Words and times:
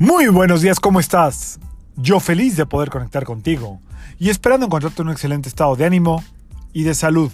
Muy 0.00 0.28
buenos 0.28 0.62
días, 0.62 0.78
¿cómo 0.78 1.00
estás? 1.00 1.58
Yo 1.96 2.20
feliz 2.20 2.56
de 2.56 2.66
poder 2.66 2.88
conectar 2.88 3.24
contigo 3.24 3.80
y 4.20 4.28
esperando 4.28 4.66
encontrarte 4.66 5.02
en 5.02 5.08
un 5.08 5.12
excelente 5.12 5.48
estado 5.48 5.74
de 5.74 5.86
ánimo 5.86 6.22
y 6.72 6.84
de 6.84 6.94
salud. 6.94 7.32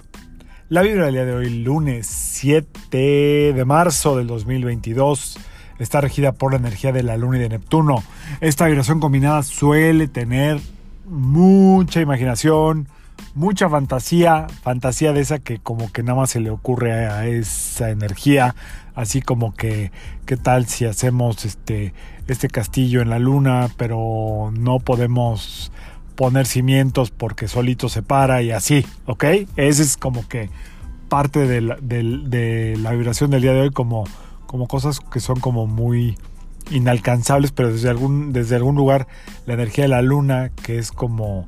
La 0.70 0.80
vibra 0.80 1.04
del 1.04 1.12
día 1.12 1.26
de 1.26 1.34
hoy, 1.34 1.62
lunes 1.62 2.06
7 2.06 3.52
de 3.52 3.64
marzo 3.66 4.16
del 4.16 4.28
2022, 4.28 5.38
está 5.78 6.00
regida 6.00 6.32
por 6.32 6.52
la 6.52 6.58
energía 6.58 6.90
de 6.90 7.02
la 7.02 7.18
Luna 7.18 7.36
y 7.36 7.40
de 7.40 7.50
Neptuno. 7.50 8.02
Esta 8.40 8.64
vibración 8.64 8.98
combinada 8.98 9.42
suele 9.42 10.08
tener 10.08 10.58
mucha 11.04 12.00
imaginación, 12.00 12.88
mucha 13.34 13.68
fantasía, 13.68 14.46
fantasía 14.62 15.12
de 15.12 15.20
esa 15.20 15.38
que 15.38 15.58
como 15.58 15.90
que 15.92 16.02
nada 16.02 16.20
más 16.20 16.30
se 16.30 16.40
le 16.40 16.50
ocurre 16.50 17.06
a 17.06 17.26
esa 17.26 17.90
energía, 17.90 18.54
así 18.94 19.22
como 19.22 19.54
que 19.54 19.90
qué 20.26 20.36
tal 20.36 20.66
si 20.66 20.84
hacemos 20.84 21.44
este 21.44 21.92
este 22.28 22.48
castillo 22.48 23.02
en 23.02 23.10
la 23.10 23.18
luna, 23.18 23.68
pero 23.76 24.50
no 24.52 24.78
podemos 24.78 25.72
poner 26.14 26.46
cimientos 26.46 27.10
porque 27.10 27.48
solito 27.48 27.88
se 27.88 28.02
para 28.02 28.42
y 28.42 28.50
así, 28.50 28.86
¿ok? 29.06 29.24
Ese 29.56 29.82
es 29.82 29.96
como 29.96 30.26
que 30.28 30.48
parte 31.08 31.46
de 31.46 31.60
la, 31.60 31.76
vibración 32.92 33.30
del 33.30 33.42
día 33.42 33.52
de 33.52 33.62
hoy 33.62 33.70
como, 33.70 34.04
como 34.46 34.66
cosas 34.66 35.00
que 35.00 35.20
son 35.20 35.40
como 35.40 35.66
muy 35.66 36.16
inalcanzables, 36.70 37.52
pero 37.52 37.72
desde 37.72 37.90
algún, 37.90 38.32
desde 38.32 38.56
algún 38.56 38.74
lugar 38.74 39.06
la 39.46 39.54
energía 39.54 39.84
de 39.84 39.88
la 39.88 40.02
luna, 40.02 40.50
que 40.62 40.78
es 40.78 40.92
como 40.92 41.46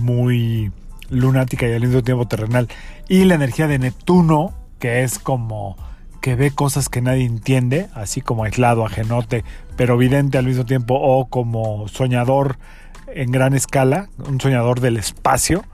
muy 0.00 0.72
lunática 1.10 1.68
y 1.68 1.72
al 1.72 1.80
mismo 1.80 2.02
tiempo 2.02 2.26
terrenal, 2.26 2.68
y 3.08 3.24
la 3.24 3.34
energía 3.34 3.66
de 3.66 3.78
Neptuno, 3.78 4.52
que 4.78 5.02
es 5.02 5.18
como 5.18 5.76
que 6.20 6.34
ve 6.34 6.50
cosas 6.50 6.88
que 6.88 7.00
nadie 7.02 7.24
entiende, 7.24 7.88
así 7.94 8.20
como 8.20 8.44
aislado, 8.44 8.84
ajenote, 8.84 9.44
pero 9.76 9.96
vidente 9.96 10.38
al 10.38 10.46
mismo 10.46 10.64
tiempo, 10.64 10.94
o 10.94 11.26
como 11.26 11.86
soñador 11.88 12.58
en 13.06 13.30
gran 13.30 13.54
escala, 13.54 14.08
un 14.26 14.40
soñador 14.40 14.80
del 14.80 14.96
espacio, 14.96 15.64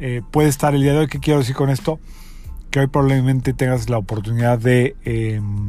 eh, 0.00 0.22
puede 0.30 0.48
estar 0.48 0.74
el 0.74 0.82
día 0.82 0.92
de 0.92 0.98
hoy. 0.98 1.06
¿Qué 1.08 1.18
quiero 1.18 1.40
decir 1.40 1.56
con 1.56 1.70
esto? 1.70 1.98
Que 2.70 2.80
hoy 2.80 2.86
probablemente 2.86 3.52
tengas 3.52 3.88
la 3.88 3.98
oportunidad 3.98 4.58
de 4.58 4.94
em, 5.04 5.68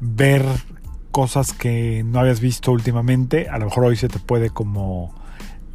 ver 0.00 0.44
cosas 1.12 1.52
que 1.52 2.02
no 2.04 2.20
habías 2.20 2.40
visto 2.40 2.72
últimamente. 2.72 3.48
A 3.48 3.58
lo 3.58 3.66
mejor 3.66 3.84
hoy 3.84 3.96
se 3.96 4.08
te 4.08 4.18
puede 4.18 4.50
como 4.50 5.14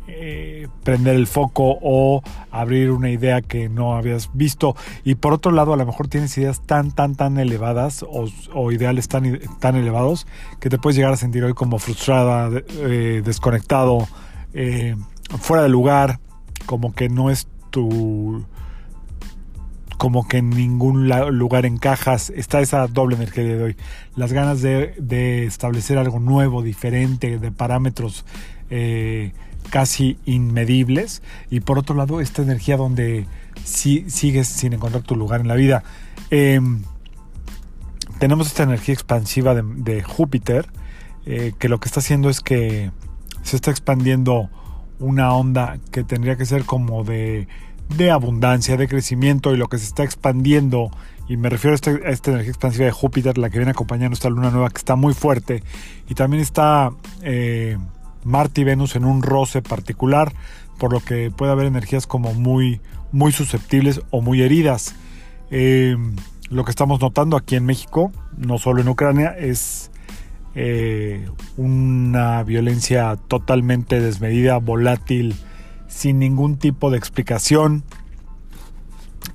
eh, 0.08 0.51
prender 0.84 1.16
el 1.16 1.28
foco 1.28 1.78
o 1.82 2.24
abrir 2.50 2.92
una 2.92 3.10
idea 3.10 3.42
que 3.42 3.70
no 3.70 3.96
habías 3.96 4.30
visto. 4.34 4.76
Y 5.04 5.16
por 5.16 5.34
otro 5.34 5.52
lado, 5.52 5.74
a 5.74 5.78
lo 5.78 5.86
mejor 5.86 6.08
tienes 6.08 6.38
ideas 6.38 6.62
tan, 6.62 6.92
tan, 6.92 7.16
tan 7.16 7.38
elevadas 7.38 8.06
o, 8.08 8.72
ideales 8.72 9.08
tan, 9.08 9.40
tan 9.60 9.76
elevados 9.76 10.28
que 10.60 10.70
te 10.70 10.78
puedes 10.78 10.96
llegar 10.96 11.14
a 11.14 11.18
sentir 11.18 11.44
hoy 11.44 11.54
como 11.54 11.80
frustrada, 11.80 12.50
eh, 12.80 13.22
desconectado, 13.24 14.08
eh, 14.54 14.96
fuera 15.40 15.64
de 15.64 15.70
lugar, 15.70 16.20
como 16.66 16.94
que 16.94 17.10
no 17.10 17.30
es 17.30 17.48
tu 17.70 18.46
como 19.98 20.28
que 20.28 20.38
en 20.38 20.50
ningún 20.50 21.10
lugar 21.38 21.68
encajas, 21.68 22.32
está 22.32 22.60
esa 22.60 22.88
doble 22.88 23.18
energía 23.18 23.44
de 23.44 23.64
hoy. 23.64 23.78
Las 24.16 24.34
ganas 24.34 24.64
de, 24.64 24.96
de 24.98 25.46
establecer 25.46 26.00
algo 26.00 26.20
nuevo, 26.20 26.64
diferente, 26.64 27.38
de 27.38 27.52
parámetros 27.52 28.26
eh, 28.72 29.34
casi 29.70 30.18
inmedibles 30.26 31.22
y 31.50 31.62
por 31.62 31.80
otro 31.80 31.96
lado 31.96 32.22
esta 32.22 32.42
energía 32.42 32.78
donde 32.78 33.28
si, 33.64 34.10
sigues 34.10 34.48
sin 34.48 34.74
encontrar 34.74 35.04
tu 35.04 35.16
lugar 35.16 35.42
en 35.42 35.48
la 35.48 35.56
vida. 35.56 35.84
Em, 36.30 36.84
tenemos 38.20 38.48
esta 38.48 38.64
energía 38.64 38.94
expansiva 38.94 39.56
de, 39.56 40.04
Júpiter 40.04 40.68
eh, 41.26 41.54
que 41.58 41.70
lo 41.70 41.80
que 41.80 41.88
está 41.88 42.00
haciendo 42.00 42.30
es 42.30 42.40
que 42.42 42.92
se 43.44 43.56
está 43.56 43.72
expandiendo 43.72 44.50
una 45.00 45.34
onda 45.34 45.80
que 45.92 46.04
tendría 46.04 46.36
que 46.36 46.46
ser 46.46 46.66
como 46.66 47.04
de, 47.04 47.48
de 47.98 48.12
abundancia, 48.12 48.78
de 48.78 48.88
crecimiento 48.88 49.54
y 49.54 49.58
lo 49.58 49.68
que 49.68 49.78
se 49.78 49.86
está 49.86 50.04
expandiendo 50.04 50.92
y 51.32 51.38
me 51.38 51.50
refiero 51.50 51.74
a, 51.74 51.76
este, 51.76 52.12
esta 52.12 52.32
energía 52.32 52.52
expansiva 52.52 52.86
de 52.86 52.92
Júpiter, 52.92 53.38
la 53.38 53.50
que 53.50 53.58
viene 53.58 53.72
acompañando 53.72 54.16
esta 54.16 54.30
luna 54.30 54.52
nueva 54.52 54.70
que 54.70 54.78
está 54.78 54.98
muy 54.98 55.14
fuerte 55.14 55.64
y 56.10 56.14
también 56.14 56.42
está 56.44 56.92
eh, 57.22 57.78
Marte 58.24 58.62
y 58.62 58.64
Venus 58.64 58.96
en 58.96 59.06
un 59.06 59.24
roce 59.24 59.62
particular, 59.62 60.34
por 60.78 60.94
lo 60.94 61.00
que 61.00 61.32
puede 61.32 61.52
haber 61.52 61.68
energías 61.68 62.08
como 62.08 62.34
muy, 62.34 62.82
muy 63.12 63.32
susceptibles 63.32 64.02
o 64.12 64.22
muy 64.22 64.42
heridas. 64.42 64.96
Eh, 65.50 65.96
lo 66.50 66.66
que 66.66 66.72
estamos 66.72 67.00
notando 67.00 67.38
aquí 67.38 67.56
en 67.56 67.66
México, 67.66 68.12
no 68.38 68.58
solo 68.58 68.82
en 68.82 68.90
Ucrania, 68.90 69.36
es 69.38 69.92
eh, 70.54 71.30
una 71.56 72.44
violencia 72.44 73.18
totalmente 73.28 74.02
desmedida, 74.02 74.58
volátil, 74.58 75.36
sin 75.88 76.20
ningún 76.20 76.58
tipo 76.58 76.92
de 76.92 76.98
explicación. 76.98 77.84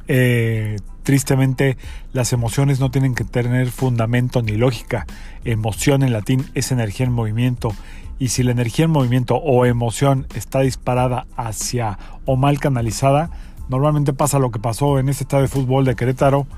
Eh, 0.08 0.76
tristemente, 1.06 1.76
las 2.12 2.32
emociones 2.32 2.80
no 2.80 2.90
tienen 2.90 3.14
que 3.14 3.22
tener 3.22 3.70
fundamento 3.70 4.42
ni 4.42 4.56
lógica. 4.56 5.06
Emoción 5.44 6.02
en 6.02 6.12
latín 6.12 6.46
es 6.54 6.72
energía 6.72 7.06
en 7.06 7.12
movimiento 7.12 7.72
y 8.18 8.28
si 8.28 8.42
la 8.42 8.50
energía 8.50 8.86
en 8.86 8.90
movimiento 8.90 9.36
o 9.36 9.64
emoción 9.66 10.26
está 10.34 10.62
disparada 10.62 11.28
hacia 11.36 11.96
o 12.24 12.34
mal 12.34 12.58
canalizada, 12.58 13.30
normalmente 13.68 14.14
pasa 14.14 14.40
lo 14.40 14.50
que 14.50 14.58
pasó 14.58 14.98
en 14.98 15.08
este 15.08 15.22
estadio 15.22 15.42
de 15.42 15.48
fútbol 15.48 15.84
de 15.84 15.94
Querétaro, 15.94 16.48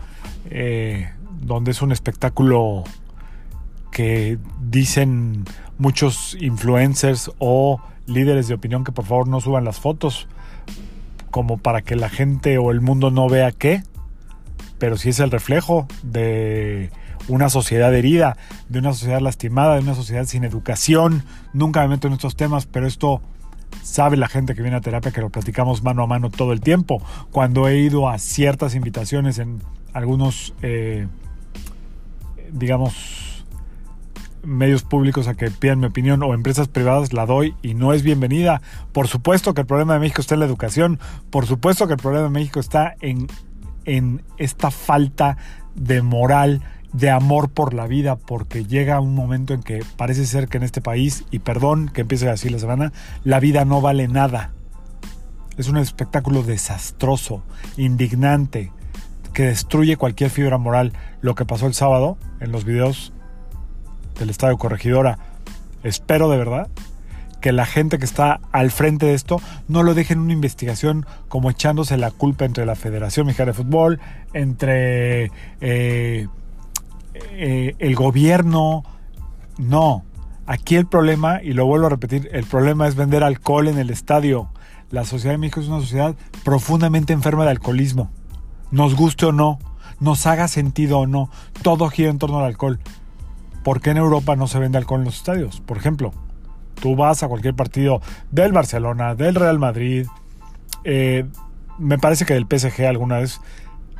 eh, 0.48 1.10
donde 1.42 1.72
es 1.72 1.82
un 1.82 1.92
espectáculo 1.92 2.84
que 3.92 4.38
dicen 4.62 5.44
muchos 5.76 6.38
influencers 6.40 7.30
o 7.36 7.82
líderes 8.06 8.48
de 8.48 8.54
opinión 8.54 8.82
que 8.82 8.92
por 8.92 9.04
favor 9.04 9.28
no 9.28 9.42
suban 9.42 9.64
las 9.64 9.78
fotos, 9.78 10.26
como 11.30 11.58
para 11.58 11.82
que 11.82 11.96
la 11.96 12.08
gente 12.08 12.56
o 12.56 12.70
el 12.70 12.80
mundo 12.80 13.10
no 13.10 13.28
vea 13.28 13.52
qué, 13.52 13.82
pero 14.78 14.96
si 14.96 15.10
es 15.10 15.20
el 15.20 15.30
reflejo 15.30 15.86
de 16.02 16.90
una 17.28 17.48
sociedad 17.48 17.94
herida, 17.94 18.36
de 18.68 18.78
una 18.78 18.92
sociedad 18.92 19.20
lastimada, 19.20 19.74
de 19.74 19.82
una 19.82 19.94
sociedad 19.94 20.24
sin 20.24 20.44
educación. 20.44 21.22
Nunca 21.52 21.82
me 21.82 21.88
meto 21.88 22.08
en 22.08 22.14
estos 22.14 22.36
temas, 22.36 22.66
pero 22.66 22.86
esto 22.86 23.20
sabe 23.82 24.16
la 24.16 24.28
gente 24.28 24.54
que 24.54 24.62
viene 24.62 24.76
a 24.76 24.80
terapia 24.80 25.12
que 25.12 25.20
lo 25.20 25.30
platicamos 25.30 25.82
mano 25.82 26.02
a 26.02 26.06
mano 26.06 26.30
todo 26.30 26.52
el 26.52 26.60
tiempo. 26.60 27.02
Cuando 27.30 27.68
he 27.68 27.78
ido 27.78 28.08
a 28.08 28.18
ciertas 28.18 28.74
invitaciones 28.74 29.38
en 29.38 29.62
algunos, 29.92 30.54
eh, 30.62 31.06
digamos, 32.50 33.44
medios 34.42 34.82
públicos 34.82 35.28
a 35.28 35.34
que 35.34 35.50
pidan 35.50 35.80
mi 35.80 35.86
opinión 35.86 36.22
o 36.22 36.32
empresas 36.32 36.68
privadas, 36.68 37.12
la 37.12 37.26
doy 37.26 37.54
y 37.62 37.74
no 37.74 37.92
es 37.92 38.02
bienvenida. 38.02 38.62
Por 38.92 39.08
supuesto 39.08 39.52
que 39.52 39.62
el 39.62 39.66
problema 39.66 39.94
de 39.94 40.00
México 40.00 40.22
está 40.22 40.34
en 40.34 40.40
la 40.40 40.46
educación, 40.46 40.98
por 41.30 41.46
supuesto 41.46 41.86
que 41.86 41.94
el 41.94 41.98
problema 41.98 42.24
de 42.24 42.30
México 42.30 42.60
está 42.60 42.94
en, 43.00 43.26
en 43.88 44.22
esta 44.36 44.70
falta 44.70 45.38
de 45.74 46.02
moral 46.02 46.62
de 46.92 47.10
amor 47.10 47.48
por 47.50 47.74
la 47.74 47.86
vida, 47.86 48.16
porque 48.16 48.64
llega 48.64 49.00
un 49.00 49.14
momento 49.14 49.54
en 49.54 49.62
que 49.62 49.84
parece 49.96 50.26
ser 50.26 50.48
que 50.48 50.58
en 50.58 50.62
este 50.62 50.80
país, 50.80 51.24
y 51.30 51.40
perdón 51.40 51.88
que 51.88 52.02
empiece 52.02 52.28
así 52.28 52.48
la 52.48 52.58
semana, 52.58 52.92
la 53.24 53.40
vida 53.40 53.64
no 53.64 53.80
vale 53.80 54.06
nada. 54.08 54.52
Es 55.56 55.68
un 55.68 55.76
espectáculo 55.78 56.42
desastroso, 56.42 57.42
indignante, 57.76 58.72
que 59.32 59.44
destruye 59.44 59.96
cualquier 59.96 60.30
fibra 60.30 60.58
moral. 60.58 60.92
Lo 61.20 61.34
que 61.34 61.44
pasó 61.44 61.66
el 61.66 61.74
sábado 61.74 62.16
en 62.40 62.52
los 62.52 62.64
videos 62.64 63.12
del 64.18 64.30
Estadio 64.30 64.56
Corregidora. 64.58 65.18
Espero 65.82 66.28
de 66.30 66.38
verdad 66.38 66.68
que 67.40 67.52
la 67.52 67.66
gente 67.66 67.98
que 67.98 68.04
está 68.04 68.40
al 68.52 68.70
frente 68.70 69.06
de 69.06 69.14
esto 69.14 69.40
no 69.68 69.82
lo 69.82 69.94
deje 69.94 70.14
en 70.14 70.20
una 70.20 70.32
investigación 70.32 71.06
como 71.28 71.50
echándose 71.50 71.96
la 71.96 72.10
culpa 72.10 72.44
entre 72.44 72.66
la 72.66 72.74
Federación 72.74 73.26
Mexicana 73.26 73.52
de 73.52 73.54
Fútbol, 73.54 74.00
entre 74.32 75.30
eh, 75.60 76.28
eh, 77.14 77.74
el 77.78 77.94
gobierno. 77.94 78.84
No. 79.58 80.04
Aquí 80.46 80.76
el 80.76 80.86
problema, 80.86 81.42
y 81.42 81.52
lo 81.52 81.66
vuelvo 81.66 81.86
a 81.86 81.90
repetir, 81.90 82.28
el 82.32 82.44
problema 82.44 82.88
es 82.88 82.94
vender 82.94 83.22
alcohol 83.22 83.68
en 83.68 83.78
el 83.78 83.90
estadio. 83.90 84.48
La 84.90 85.04
sociedad 85.04 85.34
de 85.34 85.38
México 85.38 85.60
es 85.60 85.68
una 85.68 85.80
sociedad 85.80 86.16
profundamente 86.44 87.12
enferma 87.12 87.44
de 87.44 87.50
alcoholismo. 87.50 88.10
Nos 88.70 88.94
guste 88.94 89.26
o 89.26 89.32
no, 89.32 89.58
nos 90.00 90.26
haga 90.26 90.48
sentido 90.48 91.00
o 91.00 91.06
no, 91.06 91.30
todo 91.62 91.88
gira 91.90 92.10
en 92.10 92.18
torno 92.18 92.38
al 92.38 92.46
alcohol. 92.46 92.78
¿Por 93.62 93.82
qué 93.82 93.90
en 93.90 93.98
Europa 93.98 94.36
no 94.36 94.46
se 94.46 94.58
vende 94.58 94.78
alcohol 94.78 95.00
en 95.00 95.06
los 95.06 95.16
estadios? 95.16 95.60
Por 95.60 95.76
ejemplo, 95.76 96.12
tú 96.80 96.96
vas 96.96 97.22
a 97.22 97.28
cualquier 97.28 97.54
partido 97.54 98.00
del 98.30 98.52
Barcelona, 98.52 99.14
del 99.14 99.34
Real 99.34 99.58
Madrid, 99.58 100.06
eh, 100.84 101.24
me 101.78 101.98
parece 101.98 102.24
que 102.24 102.34
del 102.34 102.46
PSG 102.46 102.86
alguna 102.86 103.18
vez, 103.18 103.40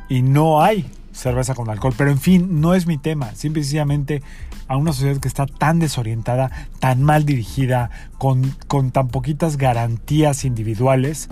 y 0.09 0.21
no 0.21 0.61
hay 0.61 0.89
cerveza 1.11 1.53
con 1.53 1.69
alcohol. 1.69 1.93
Pero 1.97 2.11
en 2.11 2.19
fin, 2.19 2.61
no 2.61 2.73
es 2.73 2.87
mi 2.87 2.97
tema. 2.97 3.35
Simple 3.35 3.61
y 3.61 3.63
sencillamente 3.63 4.21
a 4.67 4.77
una 4.77 4.93
sociedad 4.93 5.19
que 5.19 5.27
está 5.27 5.45
tan 5.45 5.79
desorientada, 5.79 6.51
tan 6.79 7.03
mal 7.03 7.25
dirigida, 7.25 7.89
con, 8.17 8.55
con 8.67 8.91
tan 8.91 9.07
poquitas 9.09 9.57
garantías 9.57 10.45
individuales, 10.45 11.29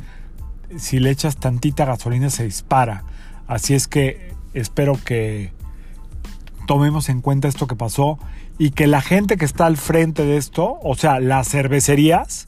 si 0.75 0.99
le 0.99 1.11
echas 1.11 1.37
tantita 1.37 1.85
gasolina 1.85 2.29
se 2.29 2.43
dispara. 2.43 3.03
Así 3.47 3.73
es 3.73 3.87
que 3.87 4.33
espero 4.53 4.99
que 5.03 5.53
tomemos 6.65 7.09
en 7.09 7.21
cuenta 7.21 7.47
esto 7.47 7.67
que 7.67 7.75
pasó 7.75 8.19
y 8.57 8.71
que 8.71 8.87
la 8.87 9.01
gente 9.01 9.37
que 9.37 9.45
está 9.45 9.65
al 9.65 9.77
frente 9.77 10.25
de 10.25 10.37
esto, 10.37 10.77
o 10.81 10.95
sea, 10.95 11.19
las 11.19 11.49
cervecerías, 11.49 12.47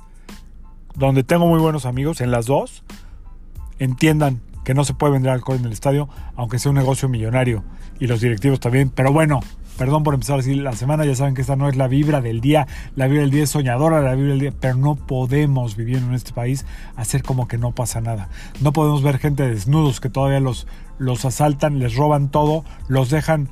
donde 0.96 1.24
tengo 1.24 1.46
muy 1.46 1.60
buenos 1.60 1.86
amigos 1.86 2.22
en 2.22 2.32
las 2.32 2.46
dos, 2.46 2.84
entiendan 3.78 4.42
que 4.66 4.74
no 4.74 4.84
se 4.84 4.94
puede 4.94 5.14
vender 5.14 5.32
alcohol 5.32 5.58
en 5.58 5.66
el 5.66 5.72
estadio, 5.72 6.10
aunque 6.36 6.60
sea 6.60 6.72
un 6.72 6.78
negocio 6.78 7.10
millonario, 7.10 7.64
y 8.00 8.08
los 8.08 8.22
directivos 8.22 8.60
también, 8.60 8.90
pero 8.90 9.12
bueno, 9.12 9.40
perdón 9.78 10.04
por 10.04 10.14
empezar 10.14 10.40
así 10.40 10.56
la 10.56 10.74
semana, 10.74 11.06
ya 11.06 11.16
saben 11.16 11.36
que 11.36 11.42
esta 11.42 11.56
no 11.56 11.70
es 11.70 11.78
la 11.78 11.88
vibra 11.88 12.22
del 12.22 12.42
día, 12.42 12.68
la 12.96 13.08
vibra 13.08 13.22
del 13.22 13.32
día 13.32 13.44
es 13.44 13.50
soñadora, 13.50 14.02
la 14.02 14.16
vibra 14.16 14.32
del 14.32 14.40
día, 14.40 14.54
pero 14.60 14.76
no 14.76 14.96
podemos 14.96 15.76
vivir 15.76 15.98
en 15.98 16.14
este 16.14 16.34
país 16.34 16.66
hacer 16.96 17.24
como 17.24 17.48
que 17.48 17.58
no 17.58 17.72
pasa 17.72 18.02
nada. 18.02 18.28
No 18.62 18.74
podemos 18.74 19.04
ver 19.04 19.20
gente 19.20 19.48
desnudos 19.48 20.02
que 20.02 20.10
todavía 20.10 20.42
los, 20.42 20.68
los 20.98 21.24
asaltan, 21.24 21.80
les 21.80 21.96
roban 21.96 22.30
todo, 22.30 22.66
los 22.90 23.10
dejan 23.10 23.50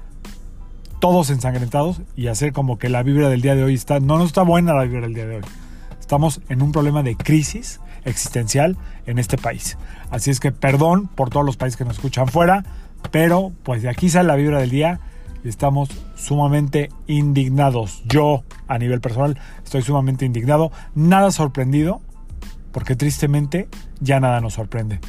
todos 1.00 1.30
ensangrentados 1.30 2.02
y 2.16 2.28
hacer 2.28 2.54
como 2.54 2.78
que 2.78 2.90
la 2.90 3.04
vibra 3.04 3.30
del 3.30 3.42
día 3.42 3.56
de 3.56 3.64
hoy 3.64 3.74
está, 3.74 4.00
no, 4.00 4.18
no 4.18 4.26
está 4.26 4.44
buena 4.44 4.74
la 4.74 4.84
vibra 4.84 5.02
del 5.02 5.14
día 5.14 5.28
de 5.28 5.36
hoy. 5.38 5.44
Estamos 6.00 6.42
en 6.50 6.62
un 6.62 6.72
problema 6.72 7.04
de 7.04 7.16
crisis 7.16 7.80
existencial 8.06 8.78
en 9.06 9.20
este 9.20 9.38
país. 9.38 9.78
Así 10.10 10.32
es 10.32 10.40
que 10.40 10.52
perdón 10.52 11.08
por 11.08 11.30
todos 11.30 11.46
los 11.46 11.58
países 11.58 11.78
que 11.78 11.86
nos 11.86 11.96
escuchan 11.96 12.28
fuera, 12.28 12.64
pero 13.12 13.52
pues 13.64 13.82
de 13.82 13.90
aquí 13.90 14.10
sale 14.10 14.28
la 14.28 14.36
vibra 14.36 14.60
del 14.60 14.70
día 14.70 15.00
y 15.44 15.50
estamos 15.50 15.90
sumamente 16.16 16.90
indignados. 17.08 18.04
Yo, 18.06 18.44
a 18.68 18.78
nivel 18.78 19.02
personal, 19.02 19.38
estoy 19.64 19.82
sumamente 19.82 20.26
indignado, 20.26 20.72
nada 20.96 21.32
sorprendido, 21.32 22.02
porque 22.72 22.96
tristemente 22.96 23.68
ya 24.00 24.20
nada 24.20 24.42
nos 24.42 24.54
sorprende. 24.54 25.00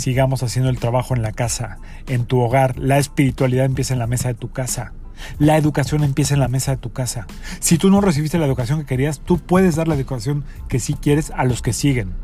Sigamos 0.00 0.42
haciendo 0.42 0.70
el 0.70 0.78
trabajo 0.78 1.14
en 1.14 1.20
la 1.20 1.32
casa, 1.32 1.76
en 2.08 2.24
tu 2.24 2.40
hogar. 2.40 2.78
La 2.78 2.96
espiritualidad 2.96 3.66
empieza 3.66 3.92
en 3.92 3.98
la 3.98 4.06
mesa 4.06 4.28
de 4.28 4.34
tu 4.34 4.50
casa. 4.50 4.94
La 5.38 5.58
educación 5.58 6.02
empieza 6.04 6.32
en 6.32 6.40
la 6.40 6.48
mesa 6.48 6.70
de 6.70 6.78
tu 6.78 6.90
casa. 6.90 7.26
Si 7.58 7.76
tú 7.76 7.90
no 7.90 8.00
recibiste 8.00 8.38
la 8.38 8.46
educación 8.46 8.78
que 8.80 8.86
querías, 8.86 9.20
tú 9.20 9.36
puedes 9.36 9.76
dar 9.76 9.88
la 9.88 9.94
educación 9.94 10.44
que 10.68 10.80
sí 10.80 10.94
quieres 10.94 11.30
a 11.36 11.44
los 11.44 11.60
que 11.60 11.74
siguen. 11.74 12.14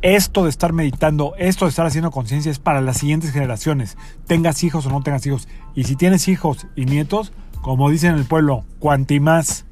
Esto 0.00 0.44
de 0.44 0.50
estar 0.50 0.72
meditando, 0.72 1.34
esto 1.38 1.64
de 1.64 1.70
estar 1.70 1.86
haciendo 1.86 2.12
conciencia 2.12 2.52
es 2.52 2.60
para 2.60 2.80
las 2.80 2.98
siguientes 2.98 3.32
generaciones. 3.32 3.96
Tengas 4.28 4.62
hijos 4.62 4.86
o 4.86 4.90
no 4.90 5.02
tengas 5.02 5.26
hijos. 5.26 5.48
Y 5.74 5.84
si 5.84 5.96
tienes 5.96 6.28
hijos 6.28 6.68
y 6.76 6.84
nietos, 6.84 7.32
como 7.62 7.90
dicen 7.90 8.12
en 8.12 8.18
el 8.18 8.26
pueblo, 8.26 8.64
cuanti 8.78 9.18
más 9.18 9.66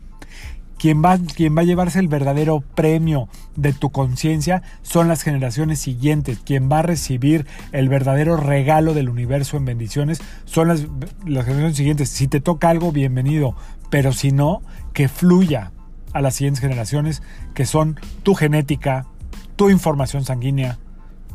quien 0.83 1.01
va, 1.01 1.17
va 1.17 1.61
a 1.61 1.65
llevarse 1.65 2.01
el 2.01 2.09
verdadero 2.09 2.61
premio 2.75 3.29
de 3.55 3.73
tu 3.73 3.91
conciencia 3.91 4.65
son 4.83 5.07
las 5.07 5.23
generaciones 5.23 5.79
siguientes. 5.79 6.41
Quien 6.45 6.69
va 6.69 6.81
a 6.81 6.83
recibir 6.83 7.47
el 7.71 7.89
verdadero 7.89 8.37
regalo 8.37 8.93
del 8.93 9.09
universo 9.09 9.57
en 9.57 9.65
bendiciones 9.65 10.21
son 10.45 10.67
las, 10.67 10.89
las 11.25 11.45
generaciones 11.45 11.77
siguientes. 11.77 12.09
Si 12.09 12.27
te 12.27 12.41
toca 12.41 12.69
algo, 12.69 12.91
bienvenido. 12.91 13.55
Pero 13.91 14.13
si 14.13 14.33
no, 14.33 14.61
que 14.93 15.07
fluya 15.07 15.71
a 16.15 16.21
las 16.21 16.35
siguientes 16.35 16.61
generaciones, 16.61 17.23
que 17.55 17.65
son 17.65 18.01
tu 18.25 18.35
genética, 18.35 19.07
tu 19.55 19.71
información 19.71 20.25
sanguínea, 20.25 20.81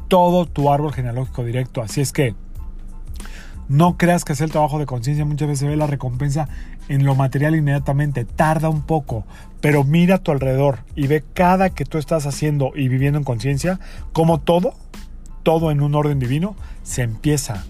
todo 0.09 0.45
tu 0.45 0.69
árbol 0.69 0.91
genealógico 0.91 1.45
directo. 1.45 1.81
Así 1.81 2.01
es 2.01 2.11
que 2.11 2.35
no 3.69 3.97
creas 3.97 4.25
que 4.25 4.33
hacer 4.33 4.45
el 4.45 4.51
trabajo 4.51 4.77
de 4.77 4.85
conciencia 4.85 5.23
muchas 5.23 5.47
veces 5.47 5.59
se 5.59 5.67
ve 5.67 5.77
la 5.77 5.87
recompensa 5.87 6.47
en 6.89 7.05
lo 7.05 7.15
material 7.15 7.55
inmediatamente. 7.55 8.25
Tarda 8.25 8.69
un 8.69 8.81
poco, 8.81 9.25
pero 9.61 9.83
mira 9.83 10.15
a 10.15 10.17
tu 10.19 10.31
alrededor 10.31 10.79
y 10.95 11.07
ve 11.07 11.23
cada 11.33 11.69
que 11.69 11.85
tú 11.85 11.97
estás 11.97 12.25
haciendo 12.25 12.71
y 12.75 12.87
viviendo 12.87 13.17
en 13.17 13.23
conciencia, 13.25 13.79
como 14.13 14.39
todo, 14.39 14.73
todo 15.43 15.71
en 15.71 15.81
un 15.81 15.95
orden 15.95 16.19
divino, 16.19 16.55
se 16.83 17.03
empieza 17.03 17.63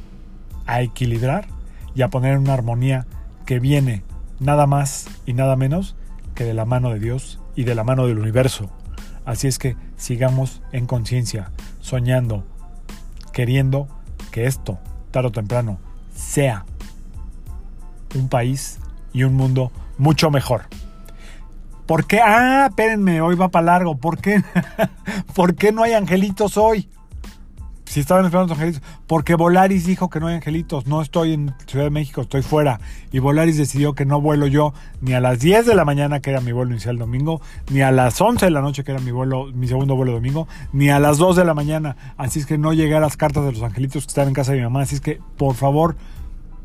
a 0.66 0.82
equilibrar 0.82 1.48
y 1.96 2.02
a 2.02 2.10
poner 2.10 2.34
en 2.34 2.42
una 2.42 2.54
armonía 2.54 3.08
que 3.46 3.60
viene 3.60 4.04
nada 4.40 4.68
más 4.68 5.08
y 5.26 5.34
nada 5.34 5.56
menos 5.56 5.96
que 6.36 6.44
de 6.44 6.54
la 6.54 6.66
mano 6.66 6.92
de 6.92 7.00
Dios 7.00 7.40
y 7.56 7.64
de 7.64 7.76
la 7.76 7.84
mano 7.84 8.06
del 8.06 8.20
universo. 8.20 8.70
Así 9.26 9.48
es 9.48 9.60
que 9.60 9.76
sigamos 9.98 10.62
en 10.72 10.86
conciencia, 10.86 11.52
soñando, 11.82 12.46
queriendo 13.34 13.88
que 14.32 14.46
esto, 14.46 14.80
tarde 15.12 15.30
o 15.30 15.32
temprano, 15.32 15.80
sea 16.14 16.66
un 18.16 18.30
país 18.30 18.80
y 19.14 19.24
un 19.24 19.36
mundo 19.36 19.72
mucho 19.98 20.32
mejor. 20.32 20.64
¿Por 21.88 22.06
qué? 22.06 22.20
Ah, 22.20 22.66
espérenme, 22.70 23.22
hoy 23.22 23.36
va 23.36 23.48
para 23.48 23.66
largo. 23.66 23.96
¿Por 23.96 24.20
qué? 24.20 24.44
¿Por 25.34 25.56
qué 25.56 25.72
no 25.72 25.84
hay 25.84 25.94
angelitos 25.94 26.58
hoy? 26.58 26.90
Si 27.86 28.02
estaban 28.02 28.26
esperando 28.26 28.54
los 28.54 28.60
angelitos. 28.60 28.84
Porque 29.08 29.36
Volaris 29.36 29.86
dijo 29.86 30.10
que 30.10 30.20
no 30.20 30.28
hay 30.28 30.36
angelitos. 30.36 30.86
No 30.86 31.02
estoy 31.02 31.32
en 31.32 31.56
Ciudad 31.66 31.86
de 31.86 31.90
México, 31.90 32.24
estoy 32.24 32.42
fuera. 32.42 32.82
Y 33.14 33.20
Volaris 33.20 33.56
decidió 33.56 33.96
que 33.96 34.06
no 34.06 34.20
vuelo 34.20 34.48
yo 34.48 34.74
ni 35.00 35.14
a 35.14 35.22
las 35.22 35.40
10 35.40 35.66
de 35.66 35.76
la 35.76 35.86
mañana, 35.86 36.20
que 36.20 36.30
era 36.30 36.42
mi 36.42 36.52
vuelo 36.52 36.72
inicial 36.72 36.98
domingo, 36.98 37.40
ni 37.72 37.80
a 37.80 37.92
las 37.92 38.20
11 38.20 38.44
de 38.44 38.52
la 38.52 38.60
noche, 38.60 38.84
que 38.84 38.92
era 38.92 39.00
mi 39.00 39.12
vuelo, 39.12 39.46
mi 39.54 39.70
segundo 39.70 39.96
vuelo 39.96 40.12
domingo, 40.12 40.50
ni 40.74 40.90
a 40.90 41.00
las 41.00 41.18
2 41.18 41.38
de 41.38 41.46
la 41.46 41.54
mañana. 41.54 41.96
Así 42.18 42.40
es 42.40 42.46
que 42.46 42.58
no 42.58 42.74
llegué 42.74 42.96
a 42.96 43.00
las 43.00 43.16
cartas 43.16 43.46
de 43.46 43.54
los 43.54 43.64
angelitos 43.64 44.04
que 44.04 44.10
están 44.10 44.28
en 44.28 44.34
casa 44.34 44.52
de 44.52 44.58
mi 44.58 44.66
mamá. 44.66 44.82
Así 44.82 44.96
es 44.96 45.02
que, 45.02 45.22
por 45.38 45.56
favor, 45.56 45.96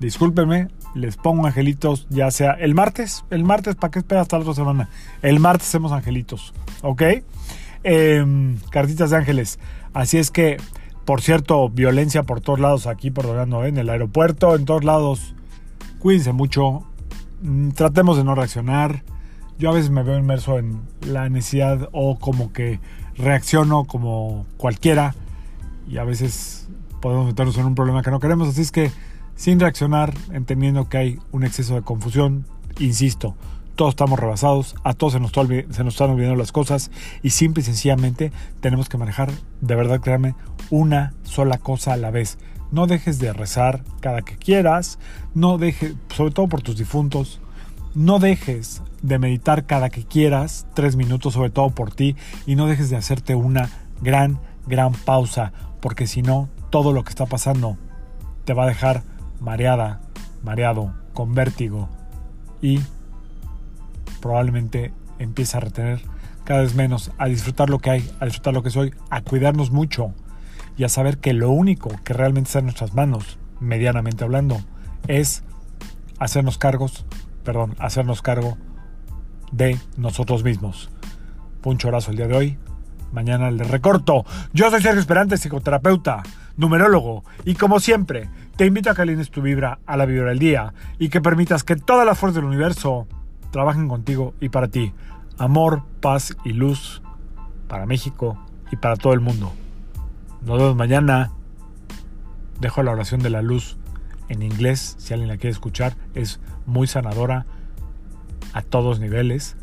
discúlpenme, 0.03 0.69
les 0.95 1.17
pongo 1.17 1.47
angelitos 1.47 2.07
ya 2.11 2.31
sea 2.31 2.53
el 2.53 2.75
martes, 2.75 3.25
el 3.31 3.45
martes, 3.45 3.77
¿para 3.77 3.91
qué 3.91 4.01
esperar 4.01 4.23
hasta 4.23 4.37
la 4.37 4.43
otra 4.43 4.55
semana? 4.55 4.89
El 5.23 5.41
martes 5.41 5.69
hacemos 5.69 5.93
angelitos, 5.93 6.53
¿ok? 6.83 7.03
Em, 7.85 8.59
cartitas 8.71 9.11
de 9.11 9.17
ángeles. 9.17 9.59
Así 9.95 10.19
es 10.19 10.31
que, 10.31 10.59
por 11.05 11.21
cierto, 11.21 11.69
violencia 11.69 12.23
por 12.23 12.41
todos 12.41 12.61
lados 12.61 12.87
aquí, 12.87 13.11
por 13.11 13.27
donde 13.27 13.57
¿eh? 13.57 13.69
en 13.69 13.79
el 13.79 13.89
aeropuerto, 13.89 14.55
en 14.55 14.65
todos 14.65 14.85
lados. 14.85 15.35
Cuídense 15.99 16.33
mucho, 16.33 16.85
mm, 17.43 17.71
tratemos 17.71 18.17
de 18.17 18.25
no 18.25 18.35
reaccionar. 18.35 19.03
Yo 19.59 19.71
a 19.71 19.75
veces 19.75 19.91
me 19.91 20.03
veo 20.03 20.19
inmerso 20.19 20.59
en 20.59 20.83
la 21.07 21.29
necesidad 21.29 21.89
o 21.93 22.19
como 22.19 22.53
que 22.53 22.81
reacciono 23.17 23.85
como 23.85 24.47
cualquiera 24.57 25.15
y 25.89 25.99
a 25.99 26.05
veces 26.05 26.69
podemos 27.01 27.27
meternos 27.27 27.57
en 27.59 27.67
un 27.67 27.75
problema 27.75 28.03
que 28.03 28.11
no 28.11 28.21
queremos. 28.21 28.49
Así 28.49 28.63
es 28.63 28.73
que 28.73 28.91
sin 29.37 29.61
reaccionar, 29.61 30.15
entendiendo 30.33 30.89
que 30.89 30.99
hay 30.99 31.19
un 31.31 31.45
exceso 31.45 31.75
de 31.75 31.83
confusión. 31.83 32.47
Insisto, 32.79 33.37
todos 33.77 33.91
estamos 33.91 34.19
rebasados, 34.19 34.75
a 34.85 34.95
todos 34.95 35.15
se 35.15 35.21
nos, 35.21 35.33
están 35.33 36.11
olvidando 36.11 36.37
las 36.37 36.53
cosas 36.53 36.91
y 37.23 37.31
simple 37.31 37.63
y 37.63 37.65
sencillamente 37.65 38.33
tenemos 38.61 38.89
que 38.89 38.99
manejar, 38.99 39.31
de 39.61 39.75
verdad, 39.75 40.01
créanme, 40.01 40.35
una 40.71 41.15
sola 41.23 41.59
cosa 41.59 41.93
a 41.93 41.97
la 41.97 42.11
vez. 42.11 42.39
No 42.71 42.87
dejes 42.87 43.19
de 43.19 43.33
rezar 43.33 43.83
cada 44.01 44.23
que 44.23 44.37
quieras, 44.37 44.99
no 45.35 45.59
dejes, 45.59 45.95
sobre 46.15 46.33
todo 46.33 46.49
por 46.49 46.63
tus 46.63 46.77
difuntos, 46.77 47.41
no 47.95 48.19
dejes 48.19 48.83
de 49.03 49.19
meditar 49.19 49.67
cada 49.67 49.91
que 49.91 50.05
quieras, 50.05 50.67
tres 50.75 50.97
minutos 50.97 51.35
sobre 51.35 51.51
todo 51.51 51.71
por 51.71 51.93
ti, 51.93 52.17
y 52.47 52.57
no 52.57 52.67
dejes 52.67 52.89
de 52.89 52.97
hacerte 52.97 53.35
una 53.35 53.69
gran, 54.01 54.39
gran 54.67 54.93
pausa, 54.93 55.53
porque 55.81 56.07
si 56.07 56.23
no, 56.23 56.49
todo 56.71 56.93
lo 56.93 57.05
que 57.05 57.11
está 57.11 57.27
pasando 57.27 57.77
te 58.45 58.55
va 58.55 58.65
a 58.65 58.69
dejar 58.69 59.03
mareada, 59.43 60.01
mareado, 60.43 60.95
con 61.13 61.35
vértigo 61.35 61.89
y 62.63 62.81
probablemente 64.21 64.93
empieza 65.19 65.59
a 65.59 65.63
retener 65.63 66.01
cada 66.45 66.63
vez 66.63 66.75
menos, 66.75 67.13
a 67.19 67.27
disfrutar 67.27 67.69
lo 67.69 67.79
que 67.79 67.91
hay, 67.91 68.11
a 68.21 68.25
disfrutar 68.25 68.55
lo 68.55 68.63
que 68.63 68.71
soy, 68.71 68.95
a 69.11 69.21
cuidarnos 69.21 69.71
mucho 69.71 70.15
y 70.77 70.85
a 70.85 70.89
saber 70.89 71.19
que 71.19 71.35
lo 71.35 71.51
único 71.51 71.91
que 72.05 72.15
realmente 72.15 72.49
está 72.49 72.61
en 72.61 72.67
nuestras 72.67 72.95
manos, 72.95 73.39
medianamente 73.61 74.25
hablando, 74.25 74.61
es 75.07 75.45
hacernos 76.19 76.59
cargos, 76.59 77.05
perdón, 77.45 77.77
hacernos 77.79 78.23
cargo 78.23 78.57
de 79.53 79.79
nosotros 79.97 80.43
mismos. 80.45 80.91
Un 81.65 81.79
chorazo 81.79 82.11
el 82.11 82.17
día 82.17 82.27
de 82.27 82.37
hoy, 82.37 82.59
mañana 83.13 83.53
de 83.53 83.65
recorto. 83.65 84.25
Yo 84.53 84.71
soy 84.71 84.83
Sergio 84.83 85.01
Esperante, 85.01 85.37
psicoterapeuta, 85.37 86.23
numerólogo, 86.57 87.25
y 87.45 87.55
como 87.55 87.81
siempre, 87.81 88.29
te 88.57 88.67
invito 88.67 88.91
a 88.91 88.95
que 88.95 89.03
alines 89.03 89.31
tu 89.31 89.43
vibra 89.43 89.79
a 89.87 89.97
la 89.97 90.07
vibra 90.07 90.29
del 90.29 90.39
día 90.39 90.75
y 90.99 91.09
que 91.09 91.21
permitas 91.21 91.65
que 91.65 91.77
todas 91.77 92.07
las 92.07 92.19
fuerzas 92.19 92.37
del 92.37 92.45
universo 92.45 93.07
trabajen 93.51 93.89
contigo 93.89 94.35
y 94.41 94.49
para 94.49 94.69
ti. 94.69 94.93
Amor, 95.39 95.83
paz 96.01 96.37
y 96.45 96.53
luz 96.53 97.03
para 97.69 97.87
México 97.87 98.39
y 98.71 98.77
para 98.77 98.97
todo 98.97 99.13
el 99.13 99.21
mundo. 99.21 99.53
Nos 100.43 100.59
vemos 100.59 100.77
mañana. 100.77 101.33
Dejo 102.61 102.83
la 102.83 102.93
oración 102.93 103.21
de 103.21 103.31
la 103.31 103.43
luz 103.43 103.77
en 104.29 104.43
inglés, 104.43 104.95
si 104.99 105.13
alguien 105.15 105.29
la 105.29 105.37
quiere 105.37 105.51
escuchar. 105.51 105.97
Es 106.15 106.41
muy 106.67 106.87
sanadora 106.87 107.47
a 108.53 108.63
todos 108.63 109.01
niveles 109.01 109.57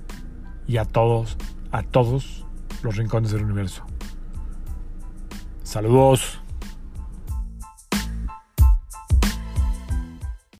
y 0.67 0.77
a 0.77 0.85
todos, 0.85 1.37
a 1.71 1.83
todos 1.83 2.45
los 2.83 2.95
rincones 2.95 3.31
del 3.31 3.43
universo. 3.43 3.83
Saludos. 5.63 6.41